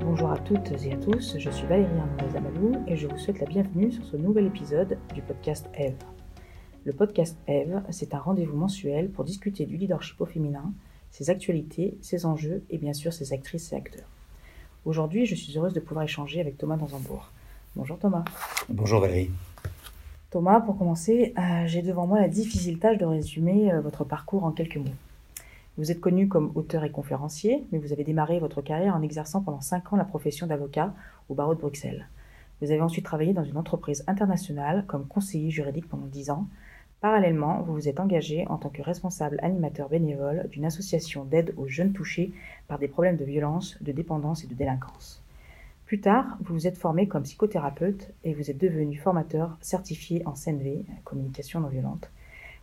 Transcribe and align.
Bonjour 0.00 0.30
à 0.30 0.38
toutes 0.38 0.72
et 0.84 0.92
à 0.92 0.96
tous, 0.96 1.36
je 1.38 1.50
suis 1.50 1.66
Valérie 1.66 1.90
Arnaud 1.98 2.36
Amalou 2.36 2.72
et 2.86 2.96
je 2.96 3.06
vous 3.06 3.18
souhaite 3.18 3.40
la 3.40 3.46
bienvenue 3.46 3.92
sur 3.92 4.04
ce 4.04 4.16
nouvel 4.16 4.46
épisode 4.46 4.98
du 5.14 5.22
podcast 5.22 5.68
Eve. 5.74 5.96
Le 6.84 6.92
podcast 6.92 7.36
Eve, 7.46 7.82
c'est 7.90 8.14
un 8.14 8.18
rendez-vous 8.18 8.56
mensuel 8.56 9.10
pour 9.10 9.24
discuter 9.24 9.66
du 9.66 9.76
leadership 9.76 10.20
au 10.20 10.26
féminin, 10.26 10.72
ses 11.10 11.30
actualités, 11.30 11.96
ses 12.00 12.26
enjeux 12.26 12.64
et 12.70 12.78
bien 12.78 12.92
sûr 12.92 13.12
ses 13.12 13.32
actrices 13.32 13.72
et 13.72 13.76
acteurs. 13.76 14.08
Aujourd'hui, 14.84 15.26
je 15.26 15.34
suis 15.34 15.56
heureuse 15.56 15.74
de 15.74 15.80
pouvoir 15.80 16.04
échanger 16.04 16.40
avec 16.40 16.58
Thomas 16.58 16.76
Danzambourg. 16.76 17.30
Bonjour 17.76 17.98
Thomas. 17.98 18.24
Bonjour 18.68 19.00
Valérie. 19.00 19.30
Thomas, 20.30 20.60
pour 20.60 20.78
commencer, 20.78 21.34
euh, 21.38 21.66
j'ai 21.66 21.82
devant 21.82 22.06
moi 22.06 22.20
la 22.20 22.28
difficile 22.28 22.78
tâche 22.78 22.98
de 22.98 23.04
résumer 23.04 23.72
euh, 23.72 23.80
votre 23.80 24.04
parcours 24.04 24.44
en 24.44 24.52
quelques 24.52 24.78
mots. 24.78 24.94
Vous 25.78 25.90
êtes 25.90 26.00
connu 26.00 26.28
comme 26.28 26.52
auteur 26.54 26.84
et 26.84 26.90
conférencier, 26.90 27.64
mais 27.72 27.78
vous 27.78 27.94
avez 27.94 28.04
démarré 28.04 28.38
votre 28.38 28.60
carrière 28.60 28.94
en 28.94 29.00
exerçant 29.00 29.40
pendant 29.40 29.62
5 29.62 29.94
ans 29.94 29.96
la 29.96 30.04
profession 30.04 30.46
d'avocat 30.46 30.92
au 31.30 31.34
barreau 31.34 31.54
de 31.54 31.60
Bruxelles. 31.60 32.08
Vous 32.60 32.70
avez 32.70 32.82
ensuite 32.82 33.06
travaillé 33.06 33.32
dans 33.32 33.42
une 33.42 33.56
entreprise 33.56 34.04
internationale 34.06 34.84
comme 34.86 35.06
conseiller 35.06 35.50
juridique 35.50 35.88
pendant 35.88 36.06
10 36.06 36.28
ans. 36.28 36.46
Parallèlement, 37.00 37.62
vous 37.62 37.72
vous 37.72 37.88
êtes 37.88 38.00
engagé 38.00 38.46
en 38.48 38.58
tant 38.58 38.68
que 38.68 38.82
responsable 38.82 39.40
animateur 39.42 39.88
bénévole 39.88 40.46
d'une 40.50 40.66
association 40.66 41.24
d'aide 41.24 41.54
aux 41.56 41.66
jeunes 41.66 41.94
touchés 41.94 42.34
par 42.68 42.78
des 42.78 42.86
problèmes 42.86 43.16
de 43.16 43.24
violence, 43.24 43.78
de 43.80 43.92
dépendance 43.92 44.44
et 44.44 44.48
de 44.48 44.54
délinquance. 44.54 45.22
Plus 45.86 46.00
tard, 46.00 46.36
vous 46.40 46.52
vous 46.52 46.66
êtes 46.66 46.76
formé 46.76 47.08
comme 47.08 47.22
psychothérapeute 47.22 48.12
et 48.24 48.34
vous 48.34 48.50
êtes 48.50 48.58
devenu 48.58 48.98
formateur 48.98 49.56
certifié 49.62 50.22
en 50.26 50.34
CNV, 50.34 50.84
communication 51.04 51.60
non 51.60 51.68
violente, 51.68 52.10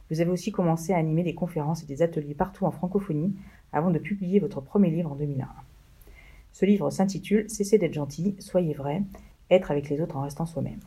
vous 0.10 0.22
avez 0.22 0.32
aussi 0.32 0.52
commencé 0.52 0.94
à 0.94 0.98
animer 0.98 1.24
des 1.24 1.36
conférences 1.36 1.84
et 1.84 1.86
des 1.86 2.02
ateliers 2.02 2.34
partout 2.34 2.66
en 2.66 2.72
francophonie 2.72 3.36
avant 3.72 3.92
de 3.92 4.00
publier 4.00 4.40
votre 4.40 4.62
premier 4.62 4.90
livre 4.90 5.12
en 5.12 5.16
2001. 5.16 5.48
Ce 6.52 6.66
livre 6.66 6.90
s'intitule 6.90 7.50
Cessez 7.50 7.78
d'être 7.78 7.94
gentil, 7.94 8.36
soyez 8.40 8.74
vrai, 8.74 9.04
être 9.52 9.72
avec 9.72 9.90
les 9.90 10.02
autres 10.02 10.18
en 10.18 10.24
restant 10.24 10.46
soi-même. 10.46 10.80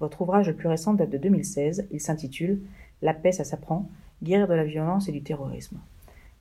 Votre 0.00 0.22
ouvrage 0.22 0.48
le 0.48 0.56
plus 0.56 0.68
récent 0.68 0.94
date 0.94 1.10
de 1.10 1.18
2016, 1.18 1.86
il 1.90 2.00
s'intitule 2.00 2.60
La 3.02 3.14
paix, 3.14 3.32
ça 3.32 3.44
s'apprend, 3.44 3.88
guérir 4.22 4.48
de 4.48 4.54
la 4.54 4.64
violence 4.64 5.08
et 5.08 5.12
du 5.12 5.22
terrorisme. 5.22 5.78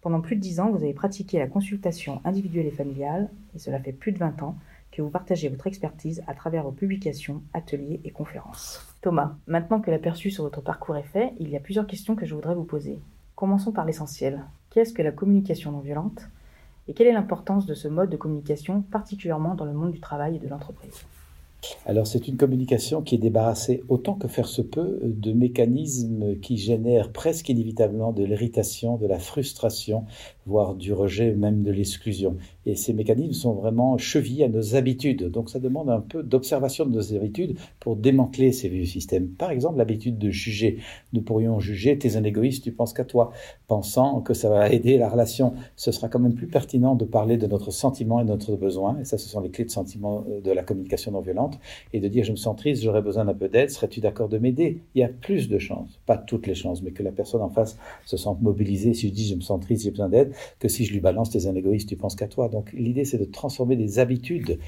Pendant 0.01 0.21
plus 0.21 0.35
de 0.35 0.41
dix 0.41 0.59
ans, 0.59 0.71
vous 0.71 0.83
avez 0.83 0.93
pratiqué 0.93 1.37
la 1.37 1.47
consultation 1.47 2.21
individuelle 2.23 2.65
et 2.65 2.71
familiale, 2.71 3.29
et 3.55 3.59
cela 3.59 3.79
fait 3.79 3.91
plus 3.91 4.11
de 4.11 4.17
20 4.17 4.41
ans 4.41 4.55
que 4.91 5.01
vous 5.01 5.09
partagez 5.09 5.49
votre 5.49 5.67
expertise 5.67 6.21
à 6.27 6.33
travers 6.33 6.63
vos 6.63 6.71
publications, 6.71 7.41
ateliers 7.53 8.01
et 8.03 8.11
conférences. 8.11 8.85
Thomas, 9.01 9.35
maintenant 9.47 9.81
que 9.81 9.89
l'aperçu 9.91 10.31
sur 10.31 10.43
votre 10.43 10.61
parcours 10.61 10.97
est 10.97 11.03
fait, 11.03 11.33
il 11.39 11.49
y 11.49 11.55
a 11.55 11.61
plusieurs 11.61 11.87
questions 11.87 12.15
que 12.15 12.25
je 12.25 12.35
voudrais 12.35 12.55
vous 12.55 12.65
poser. 12.65 12.99
Commençons 13.35 13.71
par 13.71 13.85
l'essentiel. 13.85 14.43
Qu'est-ce 14.69 14.93
que 14.93 15.01
la 15.01 15.11
communication 15.11 15.71
non 15.71 15.79
violente? 15.79 16.29
Et 16.87 16.93
quelle 16.93 17.07
est 17.07 17.13
l'importance 17.13 17.65
de 17.65 17.73
ce 17.73 17.87
mode 17.87 18.09
de 18.09 18.17
communication, 18.17 18.81
particulièrement 18.81 19.55
dans 19.55 19.65
le 19.65 19.73
monde 19.73 19.91
du 19.91 19.99
travail 19.99 20.35
et 20.35 20.39
de 20.39 20.47
l'entreprise? 20.47 21.05
Alors 21.85 22.07
c'est 22.07 22.27
une 22.27 22.37
communication 22.37 23.01
qui 23.01 23.15
est 23.15 23.19
débarrassée 23.19 23.83
autant 23.87 24.15
que 24.15 24.27
faire 24.27 24.47
se 24.47 24.61
peut 24.61 24.99
de 25.03 25.31
mécanismes 25.31 26.39
qui 26.39 26.57
génèrent 26.57 27.11
presque 27.11 27.49
inévitablement 27.49 28.11
de 28.13 28.23
l'irritation, 28.23 28.97
de 28.97 29.07
la 29.07 29.19
frustration, 29.19 30.05
voire 30.45 30.75
du 30.75 30.93
rejet, 30.93 31.33
même 31.33 31.63
de 31.63 31.71
l'exclusion. 31.71 32.37
Et 32.65 32.75
ces 32.75 32.93
mécanismes 32.93 33.33
sont 33.33 33.53
vraiment 33.53 33.97
chevillés 33.97 34.45
à 34.45 34.49
nos 34.49 34.75
habitudes. 34.75 35.29
Donc 35.29 35.49
ça 35.49 35.59
demande 35.59 35.89
un 35.89 36.01
peu 36.01 36.23
d'observation 36.23 36.85
de 36.85 36.91
nos 36.91 37.13
habitudes 37.13 37.57
pour 37.79 37.95
démanteler 37.95 38.51
ces 38.51 38.69
vieux 38.69 38.85
systèmes. 38.85 39.27
Par 39.27 39.51
exemple, 39.51 39.77
l'habitude 39.77 40.17
de 40.17 40.29
juger. 40.29 40.77
Nous 41.13 41.21
pourrions 41.21 41.59
juger, 41.59 41.97
t'es 41.97 42.15
un 42.17 42.23
égoïste, 42.23 42.63
tu 42.63 42.71
penses 42.71 42.93
qu'à 42.93 43.05
toi, 43.05 43.31
pensant 43.67 44.21
que 44.21 44.33
ça 44.33 44.49
va 44.49 44.69
aider 44.69 44.97
la 44.97 45.09
relation. 45.09 45.53
Ce 45.75 45.91
sera 45.91 46.09
quand 46.09 46.19
même 46.19 46.35
plus 46.35 46.47
pertinent 46.47 46.95
de 46.95 47.05
parler 47.05 47.37
de 47.37 47.47
notre 47.47 47.71
sentiment 47.71 48.19
et 48.19 48.23
de 48.23 48.29
notre 48.29 48.55
besoin. 48.55 48.99
Et 48.99 49.05
ça, 49.05 49.17
ce 49.17 49.27
sont 49.27 49.41
les 49.41 49.49
clés 49.49 49.65
de 49.65 49.71
sentiment 49.71 50.25
de 50.43 50.51
la 50.51 50.63
communication 50.63 51.11
non 51.11 51.21
violente. 51.21 51.50
Et 51.93 51.99
de 51.99 52.07
dire, 52.07 52.23
je 52.23 52.31
me 52.31 52.37
sens 52.37 52.55
triste, 52.55 52.83
j'aurais 52.83 53.01
besoin 53.01 53.25
d'un 53.25 53.33
peu 53.33 53.49
d'aide, 53.49 53.69
serais-tu 53.69 53.99
d'accord 53.99 54.29
de 54.29 54.37
m'aider? 54.37 54.81
Il 54.95 54.99
y 54.99 55.03
a 55.03 55.09
plus 55.09 55.49
de 55.49 55.57
chances, 55.57 55.99
pas 56.05 56.17
toutes 56.17 56.47
les 56.47 56.55
chances, 56.55 56.81
mais 56.81 56.91
que 56.91 57.03
la 57.03 57.11
personne 57.11 57.41
en 57.41 57.49
face 57.49 57.77
se 58.05 58.17
sente 58.17 58.41
mobilisée. 58.41 58.93
Si 58.93 59.09
je 59.09 59.13
dis, 59.13 59.27
je 59.27 59.35
me 59.35 59.41
sens 59.41 59.59
triste, 59.59 59.83
j'ai 59.83 59.91
besoin 59.91 60.09
d'aide, 60.09 60.33
que 60.59 60.67
si 60.67 60.85
je 60.85 60.93
lui 60.93 60.99
balance, 60.99 61.29
t'es 61.29 61.47
un 61.47 61.53
tu 61.87 61.95
penses 61.95 62.15
qu'à 62.15 62.27
toi. 62.27 62.49
Donc 62.49 62.71
l'idée, 62.73 63.05
c'est 63.05 63.17
de 63.17 63.25
transformer 63.25 63.75
des 63.75 63.99
habitudes. 63.99 64.59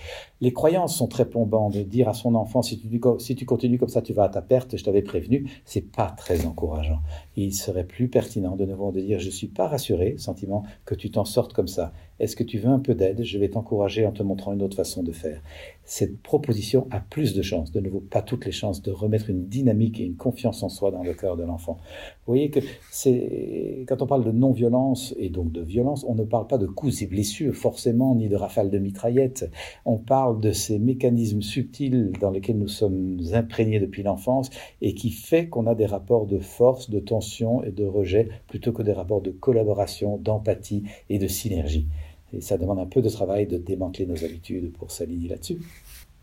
Les 0.42 0.54
croyances 0.54 0.96
sont 0.96 1.08
très 1.08 1.26
plombantes. 1.26 1.74
De 1.74 1.84
dire 1.84 2.10
à 2.10 2.14
son 2.14 2.36
enfant, 2.36 2.62
si 2.62 2.80
tu, 2.80 3.02
si 3.20 3.36
tu 3.36 3.46
continues 3.46 3.78
comme 3.78 3.90
ça, 3.90 4.02
tu 4.02 4.14
vas 4.14 4.24
à 4.24 4.30
ta 4.30 4.42
perte, 4.42 4.78
je 4.78 4.84
t'avais 4.84 5.02
prévenu, 5.02 5.50
c'est 5.66 5.82
pas 5.82 6.14
très 6.18 6.46
encourageant. 6.46 7.00
Il 7.36 7.54
serait 7.54 7.84
plus 7.84 8.08
pertinent 8.08 8.56
de 8.56 8.66
nouveau 8.66 8.92
de 8.92 9.02
dire, 9.02 9.20
je 9.20 9.30
suis 9.30 9.48
pas 9.48 9.68
rassuré, 9.68 10.16
sentiment 10.18 10.64
que 10.86 10.96
tu 10.96 11.10
t'en 11.10 11.26
sortes 11.26 11.54
comme 11.54 11.68
ça. 11.68 11.94
Est-ce 12.20 12.36
que 12.36 12.44
tu 12.44 12.58
veux 12.58 12.70
un 12.70 12.80
peu 12.80 12.94
d'aide? 12.96 13.24
Je 13.24 13.38
vais 13.38 13.50
t'encourager 13.50 14.06
en 14.06 14.12
te 14.12 14.24
montrant 14.24 14.54
une 14.54 14.62
autre 14.62 14.76
façon 14.76 15.04
de 15.04 15.12
faire. 15.12 15.42
Cette 15.86 16.22
proposition 16.22 16.88
a 16.92 17.02
plus 17.02 17.34
de 17.34 17.42
chances, 17.42 17.72
de 17.72 17.82
nouveau 17.82 18.00
pas 18.00 18.22
toutes 18.22 18.46
les 18.46 18.54
chances, 18.54 18.82
de 18.82 18.92
remettre 18.92 19.30
une 19.30 19.48
dynamique 19.48 20.00
et 20.00 20.06
une 20.06 20.16
confiance 20.16 20.64
en 20.64 20.70
soi 20.70 20.92
dans 20.92 21.04
le 21.04 21.14
cœur 21.14 21.36
de 21.36 21.44
l'enfant. 21.44 21.78
Vous 22.26 22.34
voyez 22.34 22.50
que 22.50 22.62
c'est 22.90 23.84
quand 23.88 24.02
on 24.02 24.08
parle 24.08 24.24
de 24.24 24.32
non-violence 24.32 25.14
et 25.18 25.30
donc 25.30 25.52
de 25.52 25.62
violence, 25.62 26.06
on 26.08 26.16
ne 26.16 26.24
parle 26.24 26.48
pas 26.48 26.58
de 26.58 26.68
coups 26.68 27.02
et 27.02 27.06
blessures 27.06 27.54
forcément, 27.54 28.16
ni 28.16 28.30
de 28.30 28.36
rafales 28.38 28.70
de 28.70 28.80
mitraillettes. 28.80 29.52
On 29.86 29.98
parle 29.98 30.40
de 30.40 30.54
ces 30.54 30.80
mécanismes 30.80 31.42
subtils 31.42 32.12
dans 32.22 32.32
lesquels 32.32 32.58
nous 32.58 32.70
sommes 32.70 33.20
imprégnés 33.34 33.82
depuis 33.82 34.04
l'enfance 34.04 34.50
et 34.82 34.94
qui 34.94 35.10
fait 35.10 35.50
qu'on 35.50 35.68
a 35.68 35.76
des 35.76 35.86
rapports 35.86 36.28
de 36.28 36.40
force, 36.40 36.90
de 36.90 37.00
tension 37.00 37.62
et 37.64 37.72
de 37.72 37.86
rejet 37.86 38.30
plutôt 38.48 38.72
que 38.72 38.84
des 38.84 38.94
rapports 38.94 39.22
de 39.22 39.32
collaboration, 39.32 40.18
d'empathie 40.18 40.84
et 41.10 41.20
de 41.20 41.28
synergie. 41.28 41.88
Et 42.34 42.42
ça 42.42 42.58
demande 42.58 42.80
un 42.80 42.86
peu 42.86 43.02
de 43.02 43.10
travail 43.10 43.48
de 43.48 43.58
démanteler 43.58 44.06
nos 44.06 44.24
habitudes 44.26 44.74
pour 44.74 44.92
s'aligner 44.92 45.30
là-dessus. 45.30 45.60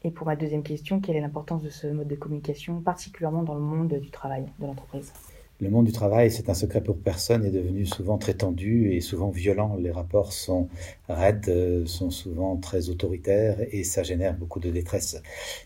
Et 0.03 0.11
pour 0.11 0.27
ma 0.27 0.35
deuxième 0.35 0.63
question, 0.63 1.01
quelle 1.01 1.17
est 1.17 1.21
l'importance 1.21 1.63
de 1.63 1.71
ce 1.71 1.87
mode 1.87 2.09
de 2.09 2.17
communication, 2.17 2.81
particulièrement 2.81 3.43
dans 3.43 3.55
le 3.55 3.61
monde 3.61 3.95
du 3.95 4.11
travail, 4.11 4.47
de 4.59 4.67
l'entreprise? 4.67 5.13
Le 5.61 5.69
monde 5.69 5.85
du 5.85 5.93
travail, 5.93 6.31
c'est 6.31 6.49
un 6.49 6.55
secret 6.55 6.81
pour 6.81 6.97
personne, 6.97 7.45
est 7.45 7.51
devenu 7.51 7.85
souvent 7.85 8.17
très 8.17 8.35
tendu 8.35 8.93
et 8.93 9.01
souvent 9.01 9.29
violent. 9.29 9.77
Les 9.79 9.91
rapports 9.91 10.33
sont 10.33 10.69
raides, 11.09 11.49
euh, 11.49 11.85
sont 11.87 12.11
souvent 12.11 12.57
très 12.57 12.89
autoritaires 12.89 13.59
et 13.71 13.85
ça 13.85 14.03
génère 14.03 14.35
beaucoup 14.35 14.59
de 14.59 14.71
détresse. 14.71 15.21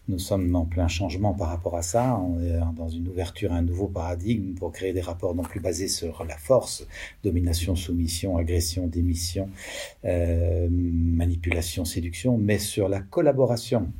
Nous 0.08 0.18
sommes 0.18 0.54
en 0.56 0.64
plein 0.64 0.88
changement 0.88 1.32
par 1.32 1.48
rapport 1.48 1.76
à 1.76 1.82
ça. 1.82 2.18
On 2.18 2.42
est 2.42 2.58
dans 2.76 2.88
une 2.88 3.06
ouverture 3.08 3.52
à 3.52 3.56
un 3.56 3.62
nouveau 3.62 3.86
paradigme 3.86 4.54
pour 4.54 4.72
créer 4.72 4.92
des 4.92 5.00
rapports 5.00 5.34
non 5.34 5.42
plus 5.42 5.60
basés 5.60 5.88
sur 5.88 6.24
la 6.24 6.36
force, 6.36 6.86
domination, 7.22 7.76
soumission, 7.76 8.36
agression, 8.36 8.88
démission, 8.88 9.48
euh, 10.04 10.66
manipulation, 10.70 11.84
séduction, 11.84 12.36
mais 12.36 12.58
sur 12.58 12.88
la 12.88 13.00
collaboration 13.00 13.92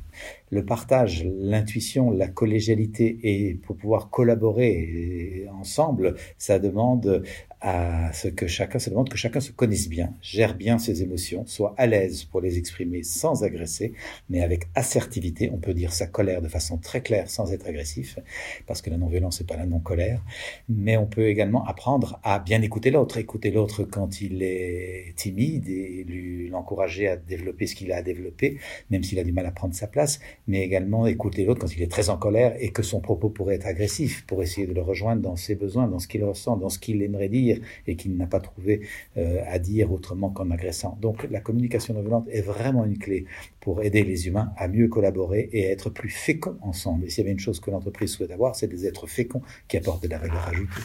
le 0.49 0.65
partage, 0.65 1.25
l'intuition, 1.25 2.11
la 2.11 2.27
collégialité 2.27 3.19
et 3.23 3.55
pour 3.55 3.75
pouvoir 3.77 4.09
collaborer 4.09 5.47
ensemble, 5.59 6.15
ça 6.37 6.59
demande 6.59 7.23
à 7.67 8.13
ce 8.13 8.27
que 8.27 8.45
chacun 8.45 8.77
se 8.77 8.91
demande 8.91 9.09
que 9.09 9.17
chacun 9.17 9.39
se 9.39 9.51
connaisse 9.51 9.89
bien, 9.89 10.13
gère 10.21 10.55
bien 10.55 10.77
ses 10.77 11.01
émotions, 11.01 11.47
soit 11.47 11.73
à 11.79 11.87
l'aise 11.87 12.23
pour 12.23 12.39
les 12.39 12.59
exprimer 12.59 13.01
sans 13.01 13.43
agresser, 13.43 13.93
mais 14.29 14.41
avec 14.41 14.65
assertivité. 14.75 15.49
On 15.51 15.57
peut 15.57 15.73
dire 15.73 15.91
sa 15.91 16.05
colère 16.05 16.43
de 16.43 16.47
façon 16.47 16.77
très 16.77 17.01
claire 17.01 17.27
sans 17.27 17.51
être 17.51 17.65
agressif, 17.65 18.19
parce 18.67 18.83
que 18.83 18.91
la 18.91 18.97
non-violence 18.97 19.41
n'est 19.41 19.47
pas 19.47 19.57
la 19.57 19.65
non-colère. 19.65 20.21
Mais 20.69 20.95
on 20.95 21.07
peut 21.07 21.25
également 21.25 21.65
apprendre 21.65 22.19
à 22.21 22.37
bien 22.37 22.61
écouter 22.61 22.91
l'autre, 22.91 23.17
écouter 23.17 23.49
l'autre 23.49 23.83
quand 23.83 24.21
il 24.21 24.43
est 24.43 25.15
timide 25.15 25.67
et 25.67 26.05
l'encourager 26.51 27.07
à 27.07 27.17
développer 27.17 27.65
ce 27.65 27.73
qu'il 27.73 27.91
a 27.91 27.95
à 27.95 28.01
développer, 28.03 28.59
même 28.91 29.01
s'il 29.01 29.17
a 29.17 29.23
du 29.23 29.31
mal 29.31 29.47
à 29.47 29.51
prendre 29.51 29.73
sa 29.73 29.87
place, 29.87 30.19
mais 30.47 30.61
également 30.61 31.07
écouter 31.07 31.45
l'autre 31.45 31.61
quand 31.61 31.75
il 31.75 31.81
est 31.81 31.91
très 31.91 32.11
en 32.11 32.17
colère 32.17 32.55
et 32.59 32.69
que 32.69 32.83
son 32.83 32.99
propos 32.99 33.29
pourrait 33.29 33.55
être 33.55 33.65
agressif, 33.65 34.23
pour 34.27 34.43
essayer 34.43 34.67
de 34.67 34.73
le 34.73 34.83
rejoindre 34.83 35.23
dans 35.23 35.35
ses 35.35 35.55
besoins, 35.55 35.87
dans 35.87 35.97
ce 35.97 36.07
qu'il 36.07 36.23
ressent, 36.23 36.57
dans 36.57 36.69
ce 36.69 36.77
qu'il 36.77 37.01
aimerait 37.01 37.27
dire 37.27 37.54
et 37.87 37.95
qu'il 37.95 38.15
n'a 38.17 38.27
pas 38.27 38.39
trouvé 38.39 38.81
euh, 39.17 39.41
à 39.47 39.59
dire 39.59 39.91
autrement 39.91 40.29
qu'en 40.29 40.51
agressant. 40.51 40.97
Donc 41.01 41.27
la 41.29 41.39
communication 41.39 41.93
non 41.93 42.01
violente 42.01 42.27
est 42.29 42.41
vraiment 42.41 42.85
une 42.85 42.97
clé 42.97 43.25
pour 43.59 43.83
aider 43.83 44.03
les 44.03 44.27
humains 44.27 44.51
à 44.57 44.67
mieux 44.67 44.87
collaborer 44.87 45.49
et 45.51 45.67
à 45.67 45.71
être 45.71 45.89
plus 45.89 46.09
féconds 46.09 46.57
ensemble. 46.61 47.05
Et 47.05 47.09
s'il 47.09 47.23
y 47.23 47.27
avait 47.27 47.33
une 47.33 47.39
chose 47.39 47.59
que 47.59 47.71
l'entreprise 47.71 48.11
souhaite 48.11 48.31
avoir, 48.31 48.55
c'est 48.55 48.67
des 48.67 48.85
êtres 48.85 49.07
féconds 49.07 49.41
qui 49.67 49.77
apportent 49.77 50.03
de 50.03 50.09
la 50.09 50.17
valeur 50.17 50.47
ajoutée. 50.47 50.81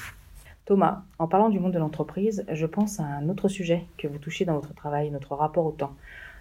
Thomas, 0.64 1.02
en 1.18 1.26
parlant 1.26 1.48
du 1.48 1.58
monde 1.58 1.72
de 1.72 1.78
l'entreprise, 1.78 2.44
je 2.52 2.66
pense 2.66 3.00
à 3.00 3.04
un 3.04 3.28
autre 3.28 3.48
sujet 3.48 3.84
que 3.98 4.06
vous 4.06 4.18
touchez 4.18 4.44
dans 4.44 4.54
votre 4.54 4.72
travail, 4.72 5.10
notre 5.10 5.34
rapport 5.34 5.66
au 5.66 5.72
temps. 5.72 5.96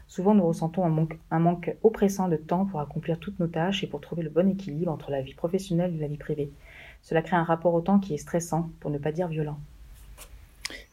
Souvent, 0.08 0.34
nous 0.36 0.46
ressentons 0.46 0.84
un 0.84 0.90
manque, 0.90 1.18
un 1.32 1.40
manque 1.40 1.76
oppressant 1.84 2.28
de 2.28 2.36
temps 2.36 2.66
pour 2.66 2.80
accomplir 2.80 3.20
toutes 3.20 3.40
nos 3.40 3.48
tâches 3.48 3.84
et 3.84 3.88
pour 3.88 4.02
trouver 4.02 4.24
le 4.24 4.30
bon 4.30 4.50
équilibre 4.50 4.92
entre 4.92 5.12
la 5.12 5.22
vie 5.22 5.36
professionnelle 5.36 5.96
et 5.96 6.00
la 6.00 6.08
vie 6.08 6.18
privée. 6.18 6.52
Cela 7.02 7.22
crée 7.22 7.38
un 7.38 7.44
rapport 7.44 7.74
au 7.74 7.82
temps 7.82 8.00
qui 8.00 8.14
est 8.14 8.18
stressant, 8.18 8.70
pour 8.80 8.92
ne 8.92 8.98
pas 8.98 9.12
dire 9.12 9.28
violent. 9.28 9.60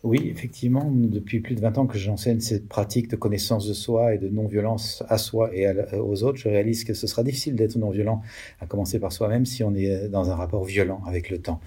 Oui, 0.07 0.29
effectivement, 0.31 0.89
depuis 0.89 1.41
plus 1.41 1.57
de 1.57 1.61
20 1.61 1.79
ans 1.79 1.87
que 1.89 1.99
j'enseigne 1.99 2.39
cette 2.39 2.69
pratique 2.69 3.09
de 3.09 3.17
connaissance 3.17 3.67
de 3.67 3.73
soi 3.73 4.15
et 4.15 4.19
de 4.19 4.29
non-violence 4.29 5.03
à 5.09 5.19
soi 5.19 5.51
et 5.53 5.67
aux 5.99 6.23
autres, 6.23 6.39
je 6.39 6.49
réalise 6.49 6.85
que 6.85 6.95
ce 6.95 7.09
sera 7.09 7.25
difficile 7.25 7.57
d'être 7.57 7.75
non-violent, 7.77 8.23
à 8.61 8.67
commencer 8.67 9.01
par 9.01 9.11
soi-même, 9.11 9.47
si 9.47 9.65
on 9.65 9.75
est 9.75 10.09
dans 10.09 10.31
un 10.31 10.37
rapport 10.37 10.63
violent 10.63 11.03
avec 11.09 11.29
le 11.29 11.39
temps. 11.39 11.61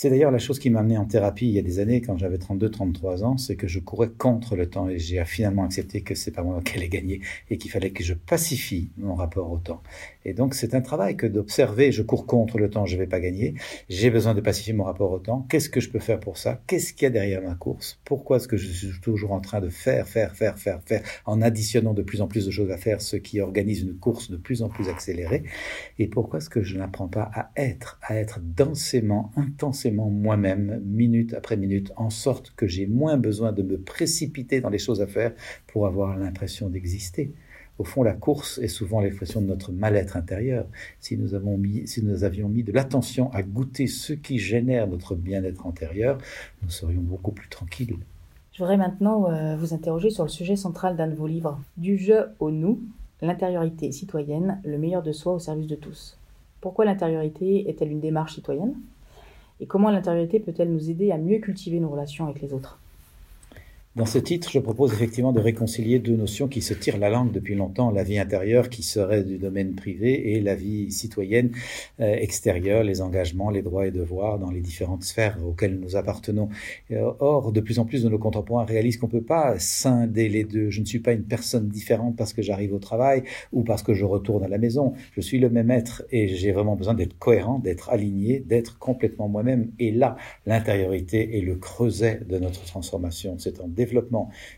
C'est 0.00 0.10
d'ailleurs 0.10 0.30
la 0.30 0.38
chose 0.38 0.60
qui 0.60 0.70
m'a 0.70 0.78
amené 0.78 0.96
en 0.96 1.06
thérapie 1.06 1.48
il 1.48 1.54
y 1.54 1.58
a 1.58 1.62
des 1.62 1.80
années, 1.80 2.00
quand 2.00 2.16
j'avais 2.16 2.36
32-33 2.36 3.24
ans, 3.24 3.36
c'est 3.36 3.56
que 3.56 3.66
je 3.66 3.80
courais 3.80 4.10
contre 4.10 4.54
le 4.54 4.70
temps 4.70 4.88
et 4.88 4.98
j'ai 5.00 5.24
finalement 5.24 5.64
accepté 5.64 6.02
que 6.02 6.14
c'est 6.14 6.30
pas 6.30 6.44
moi 6.44 6.60
qui 6.64 6.76
allais 6.76 6.88
gagner 6.88 7.20
et 7.50 7.58
qu'il 7.58 7.72
fallait 7.72 7.90
que 7.90 8.04
je 8.04 8.14
pacifie 8.14 8.90
mon 8.98 9.16
rapport 9.16 9.50
au 9.50 9.58
temps. 9.58 9.82
Et 10.24 10.34
donc 10.34 10.54
c'est 10.54 10.74
un 10.76 10.82
travail 10.82 11.16
que 11.16 11.26
d'observer, 11.26 11.90
je 11.90 12.02
cours 12.02 12.26
contre 12.26 12.58
le 12.58 12.70
temps, 12.70 12.86
je 12.86 12.96
vais 12.96 13.08
pas 13.08 13.18
gagner, 13.18 13.54
j'ai 13.88 14.10
besoin 14.10 14.34
de 14.34 14.40
pacifier 14.40 14.72
mon 14.72 14.84
rapport 14.84 15.10
au 15.10 15.18
temps, 15.18 15.44
qu'est-ce 15.48 15.68
que 15.68 15.80
je 15.80 15.90
peux 15.90 15.98
faire 15.98 16.20
pour 16.20 16.38
ça 16.38 16.60
Qu'est-ce 16.68 16.92
qu'il 16.92 17.02
y 17.02 17.06
a 17.06 17.10
derrière 17.10 17.42
ma 17.42 17.56
course 17.56 17.77
Pourquoi 18.04 18.36
est-ce 18.36 18.48
que 18.48 18.56
je 18.56 18.68
suis 18.68 19.00
toujours 19.00 19.32
en 19.32 19.40
train 19.40 19.60
de 19.60 19.68
faire, 19.68 20.08
faire, 20.08 20.34
faire, 20.34 20.58
faire, 20.58 20.80
faire, 20.84 21.02
en 21.26 21.42
additionnant 21.42 21.94
de 21.94 22.02
plus 22.02 22.20
en 22.20 22.26
plus 22.26 22.46
de 22.46 22.50
choses 22.50 22.70
à 22.70 22.76
faire, 22.76 23.00
ce 23.00 23.16
qui 23.16 23.40
organise 23.40 23.82
une 23.82 23.96
course 23.96 24.30
de 24.30 24.36
plus 24.36 24.62
en 24.62 24.68
plus 24.68 24.88
accélérée? 24.88 25.44
Et 25.98 26.08
pourquoi 26.08 26.38
est-ce 26.38 26.50
que 26.50 26.62
je 26.62 26.76
n'apprends 26.76 27.08
pas 27.08 27.30
à 27.34 27.50
être, 27.56 27.98
à 28.02 28.16
être 28.16 28.40
densément, 28.40 29.32
intensément 29.36 30.10
moi-même, 30.10 30.80
minute 30.84 31.34
après 31.34 31.56
minute, 31.56 31.92
en 31.96 32.10
sorte 32.10 32.52
que 32.56 32.66
j'ai 32.66 32.86
moins 32.86 33.16
besoin 33.16 33.52
de 33.52 33.62
me 33.62 33.78
précipiter 33.78 34.60
dans 34.60 34.70
les 34.70 34.78
choses 34.78 35.00
à 35.00 35.06
faire 35.06 35.34
pour 35.66 35.86
avoir 35.86 36.16
l'impression 36.16 36.68
d'exister? 36.68 37.32
Au 37.78 37.84
fond, 37.84 38.02
la 38.02 38.12
course 38.12 38.58
est 38.58 38.68
souvent 38.68 39.00
l'expression 39.00 39.40
de 39.40 39.46
notre 39.46 39.72
mal-être 39.72 40.16
intérieur. 40.16 40.66
Si 41.00 41.16
nous, 41.16 41.34
avions 41.34 42.48
mis 42.48 42.62
de 42.62 42.72
l'attention 42.72 43.32
à 43.32 43.42
goûter 43.42 43.86
ce 43.86 44.12
qui 44.12 44.38
génère 44.38 44.88
notre 44.88 45.14
bien-être 45.14 45.66
intérieur, 45.66 46.18
nous 46.62 46.70
serions 46.70 47.00
beaucoup 47.00 47.30
plus 47.30 47.48
tranquilles. 47.48 47.96
Je 48.52 48.58
voudrais 48.58 48.76
maintenant 48.76 49.30
euh, 49.30 49.56
vous 49.56 49.72
interroger 49.72 50.10
sur 50.10 50.24
le 50.24 50.28
sujet 50.28 50.56
central 50.56 50.96
d'un 50.96 51.06
de 51.06 51.14
vos 51.14 51.28
livres, 51.28 51.60
Du 51.76 51.96
jeu 51.96 52.26
au 52.40 52.50
nous, 52.50 52.80
l'intériorité 53.22 53.92
citoyenne, 53.92 54.60
le 54.64 54.78
meilleur 54.78 55.02
de 55.02 55.12
soi 55.12 55.32
au 55.34 55.38
service 55.38 55.68
de 55.68 55.76
tous. 55.76 56.18
Pourquoi 56.60 56.84
l'intériorité 56.84 57.68
est-elle 57.70 57.92
une 57.92 58.00
démarche 58.00 58.34
citoyenne? 58.34 58.74
Et 59.60 59.66
comment 59.66 59.90
l'intériorité 59.90 60.40
peut-elle 60.40 60.72
nous 60.72 60.90
aider 60.90 61.12
à 61.12 61.18
mieux 61.18 61.38
cultiver 61.38 61.78
nos 61.78 61.88
relations 61.88 62.26
avec 62.26 62.42
les 62.42 62.52
autres? 62.52 62.80
Dans 63.98 64.06
ce 64.06 64.18
titre, 64.18 64.48
je 64.52 64.60
propose 64.60 64.92
effectivement 64.92 65.32
de 65.32 65.40
réconcilier 65.40 65.98
deux 65.98 66.14
notions 66.14 66.46
qui 66.46 66.62
se 66.62 66.72
tirent 66.72 66.98
la 66.98 67.10
langue 67.10 67.32
depuis 67.32 67.56
longtemps, 67.56 67.90
la 67.90 68.04
vie 68.04 68.20
intérieure 68.20 68.68
qui 68.68 68.84
serait 68.84 69.24
du 69.24 69.38
domaine 69.38 69.74
privé 69.74 70.34
et 70.34 70.40
la 70.40 70.54
vie 70.54 70.92
citoyenne 70.92 71.50
euh, 72.00 72.14
extérieure, 72.14 72.84
les 72.84 73.00
engagements, 73.00 73.50
les 73.50 73.60
droits 73.60 73.88
et 73.88 73.90
devoirs 73.90 74.38
dans 74.38 74.52
les 74.52 74.60
différentes 74.60 75.02
sphères 75.02 75.36
auxquelles 75.44 75.80
nous 75.80 75.96
appartenons. 75.96 76.48
Euh, 76.92 77.10
or, 77.18 77.50
de 77.50 77.60
plus 77.60 77.80
en 77.80 77.86
plus 77.86 78.04
de 78.04 78.08
nos 78.08 78.18
contemporains 78.18 78.64
réalisent 78.64 78.98
qu'on 78.98 79.08
ne 79.08 79.12
peut 79.12 79.20
pas 79.20 79.58
scinder 79.58 80.28
les 80.28 80.44
deux. 80.44 80.70
Je 80.70 80.80
ne 80.80 80.86
suis 80.86 81.00
pas 81.00 81.12
une 81.12 81.24
personne 81.24 81.68
différente 81.68 82.14
parce 82.16 82.32
que 82.32 82.40
j'arrive 82.40 82.74
au 82.74 82.78
travail 82.78 83.24
ou 83.52 83.64
parce 83.64 83.82
que 83.82 83.94
je 83.94 84.04
retourne 84.04 84.44
à 84.44 84.48
la 84.48 84.58
maison. 84.58 84.92
Je 85.16 85.20
suis 85.20 85.40
le 85.40 85.50
même 85.50 85.72
être 85.72 86.04
et 86.12 86.28
j'ai 86.28 86.52
vraiment 86.52 86.76
besoin 86.76 86.94
d'être 86.94 87.18
cohérent, 87.18 87.58
d'être 87.58 87.90
aligné, 87.90 88.38
d'être 88.38 88.78
complètement 88.78 89.28
moi-même. 89.28 89.72
Et 89.80 89.90
là, 89.90 90.16
l'intériorité 90.46 91.36
est 91.36 91.42
le 91.42 91.56
creuset 91.56 92.20
de 92.28 92.38
notre 92.38 92.64
transformation. 92.64 93.34
C'est 93.38 93.60
en 93.60 93.66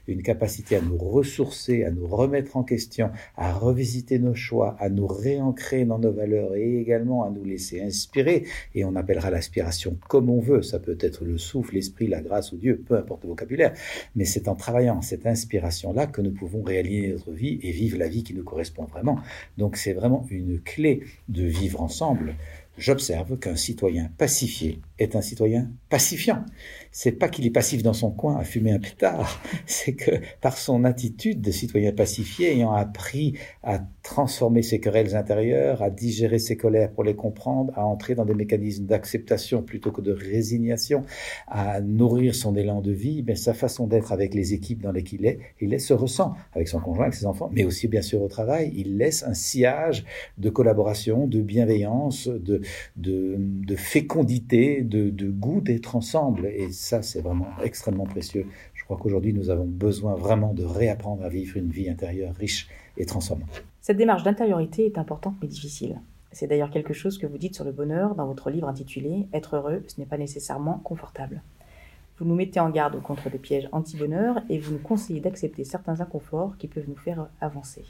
une 0.06 0.22
capacité 0.22 0.76
à 0.76 0.80
nous 0.80 0.96
ressourcer, 0.96 1.84
à 1.84 1.90
nous 1.90 2.06
remettre 2.06 2.56
en 2.56 2.62
question, 2.62 3.10
à 3.36 3.52
revisiter 3.52 4.18
nos 4.18 4.34
choix, 4.34 4.76
à 4.78 4.88
nous 4.88 5.06
réancrer 5.06 5.84
dans 5.84 5.98
nos 5.98 6.12
valeurs 6.12 6.54
et 6.54 6.78
également 6.78 7.24
à 7.24 7.30
nous 7.30 7.44
laisser 7.44 7.80
inspirer. 7.82 8.44
Et 8.74 8.84
on 8.84 8.96
appellera 8.96 9.30
l'aspiration 9.30 9.96
comme 10.08 10.30
on 10.30 10.40
veut. 10.40 10.62
Ça 10.62 10.78
peut 10.78 10.98
être 11.00 11.24
le 11.24 11.38
souffle, 11.38 11.74
l'esprit, 11.74 12.08
la 12.08 12.20
grâce 12.20 12.52
ou 12.52 12.56
Dieu, 12.56 12.82
peu 12.86 12.96
importe 12.96 13.24
le 13.24 13.30
vocabulaire. 13.30 13.72
Mais 14.16 14.24
c'est 14.24 14.48
en 14.48 14.54
travaillant 14.54 15.02
cette 15.02 15.26
inspiration-là 15.26 16.06
que 16.06 16.20
nous 16.20 16.32
pouvons 16.32 16.62
réaligner 16.62 17.08
notre 17.08 17.32
vie 17.32 17.58
et 17.62 17.70
vivre 17.70 17.98
la 17.98 18.08
vie 18.08 18.22
qui 18.22 18.34
nous 18.34 18.44
correspond 18.44 18.84
vraiment. 18.84 19.18
Donc 19.58 19.76
c'est 19.76 19.92
vraiment 19.92 20.26
une 20.30 20.60
clé 20.60 21.02
de 21.28 21.44
vivre 21.44 21.82
ensemble. 21.82 22.34
J'observe 22.80 23.38
qu'un 23.38 23.56
citoyen 23.56 24.10
pacifié 24.16 24.80
est 24.98 25.14
un 25.14 25.20
citoyen 25.20 25.70
pacifiant. 25.90 26.46
C'est 26.92 27.12
pas 27.12 27.28
qu'il 27.28 27.44
est 27.44 27.50
passif 27.50 27.82
dans 27.82 27.92
son 27.92 28.10
coin 28.10 28.38
à 28.38 28.42
fumer 28.42 28.72
un 28.72 28.78
pétard, 28.78 29.42
c'est 29.66 29.92
que 29.92 30.12
par 30.40 30.56
son 30.56 30.84
attitude 30.84 31.42
de 31.42 31.50
citoyen 31.50 31.92
pacifié, 31.92 32.52
ayant 32.52 32.72
appris 32.72 33.34
à 33.62 33.80
transformer 34.02 34.62
ses 34.62 34.80
querelles 34.80 35.14
intérieures, 35.14 35.82
à 35.82 35.90
digérer 35.90 36.38
ses 36.38 36.56
colères 36.56 36.90
pour 36.90 37.04
les 37.04 37.14
comprendre, 37.14 37.70
à 37.76 37.84
entrer 37.84 38.14
dans 38.14 38.24
des 38.24 38.34
mécanismes 38.34 38.86
d'acceptation 38.86 39.62
plutôt 39.62 39.92
que 39.92 40.00
de 40.00 40.12
résignation, 40.12 41.04
à 41.48 41.82
nourrir 41.82 42.34
son 42.34 42.56
élan 42.56 42.80
de 42.80 42.92
vie, 42.92 43.22
mais 43.26 43.36
sa 43.36 43.52
façon 43.52 43.88
d'être 43.88 44.10
avec 44.10 44.32
les 44.32 44.54
équipes 44.54 44.80
dans 44.80 44.92
lesquelles 44.92 45.20
il 45.20 45.26
est, 45.26 45.38
il 45.60 45.80
se 45.80 45.92
ressent 45.92 46.34
avec 46.54 46.68
son 46.68 46.80
conjoint, 46.80 47.04
avec 47.04 47.14
ses 47.14 47.26
enfants, 47.26 47.50
mais 47.52 47.64
aussi 47.64 47.88
bien 47.88 48.02
sûr 48.02 48.22
au 48.22 48.28
travail, 48.28 48.72
il 48.74 48.96
laisse 48.96 49.22
un 49.22 49.34
sillage 49.34 50.04
de 50.38 50.48
collaboration, 50.48 51.26
de 51.26 51.42
bienveillance, 51.42 52.26
de, 52.26 52.62
de, 52.96 53.36
fécondité, 53.76 54.82
de, 54.82 55.10
de 55.10 55.30
goût 55.30 55.60
d'être 55.60 55.96
ensemble. 55.96 56.46
Et 56.46 56.70
ça, 56.72 57.02
c'est 57.02 57.20
vraiment 57.20 57.48
extrêmement 57.62 58.04
précieux. 58.04 58.46
Je 58.74 58.84
crois 58.84 58.96
qu'aujourd'hui, 58.96 59.32
nous 59.32 59.50
avons 59.50 59.66
besoin 59.66 60.14
vraiment 60.14 60.52
de 60.52 60.64
réapprendre 60.64 61.24
à 61.24 61.28
vivre 61.28 61.56
une 61.56 61.70
vie 61.70 61.88
intérieure 61.88 62.34
riche 62.34 62.68
et 62.96 63.06
transformante. 63.06 63.64
Cette 63.80 63.96
démarche 63.96 64.22
d'intériorité 64.22 64.86
est 64.86 64.98
importante 64.98 65.36
mais 65.40 65.48
difficile. 65.48 66.00
C'est 66.32 66.46
d'ailleurs 66.46 66.70
quelque 66.70 66.92
chose 66.92 67.18
que 67.18 67.26
vous 67.26 67.38
dites 67.38 67.54
sur 67.54 67.64
le 67.64 67.72
bonheur 67.72 68.14
dans 68.14 68.26
votre 68.26 68.50
livre 68.50 68.68
intitulé 68.68 69.26
Être 69.32 69.56
heureux, 69.56 69.82
ce 69.88 69.98
n'est 69.98 70.06
pas 70.06 70.18
nécessairement 70.18 70.78
confortable. 70.84 71.42
Vous 72.18 72.24
nous 72.24 72.34
mettez 72.34 72.60
en 72.60 72.70
garde 72.70 73.00
contre 73.02 73.30
des 73.30 73.38
pièges 73.38 73.68
anti-bonheur 73.72 74.42
et 74.48 74.58
vous 74.58 74.72
nous 74.72 74.78
conseillez 74.78 75.20
d'accepter 75.20 75.64
certains 75.64 76.00
inconforts 76.00 76.56
qui 76.58 76.68
peuvent 76.68 76.88
nous 76.88 76.96
faire 76.96 77.28
avancer. 77.40 77.84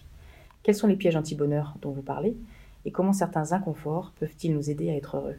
Quels 0.63 0.75
sont 0.75 0.87
les 0.87 0.97
pièges 0.97 1.17
anti-bonheur 1.17 1.75
dont 1.83 1.91
vous 1.91 2.03
parlez? 2.03 2.37
Et 2.85 2.93
comment 2.93 3.13
certains 3.13 3.53
inconforts 3.53 4.13
peuvent-ils 4.19 4.55
nous 4.55 4.71
aider 4.71 4.91
à 4.91 4.97
être 4.97 5.17
heureux 5.17 5.37